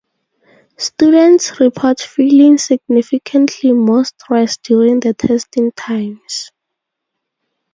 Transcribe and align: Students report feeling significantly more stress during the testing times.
Students 0.79 1.59
report 1.59 1.99
feeling 2.01 2.57
significantly 2.57 3.71
more 3.71 4.03
stress 4.03 4.57
during 4.57 4.99
the 4.99 5.13
testing 5.13 5.71
times. 5.73 6.51